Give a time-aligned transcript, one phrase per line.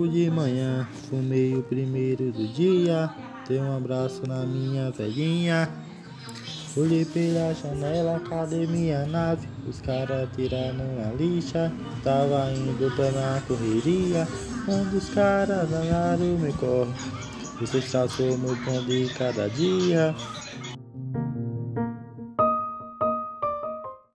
[0.00, 3.10] Logo de manhã, fumei o primeiro do dia.
[3.46, 5.68] Dei um abraço na minha velhinha.
[6.74, 9.46] Olhei pela janela, cadê minha nave?
[9.68, 11.70] Os caras tiraram a lixa.
[12.02, 14.26] Tava indo pra na correria.
[14.64, 16.94] Quando os caras meu me corre.
[17.60, 20.14] Você está somos pão de cada dia.